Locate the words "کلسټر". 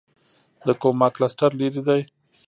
1.15-1.49